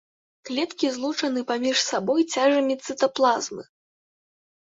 Клеткі 0.49 0.87
злучаны 0.95 1.43
паміж 1.51 1.77
сабой 1.89 2.21
цяжамі 2.33 2.73
цытаплазмы. 2.85 3.63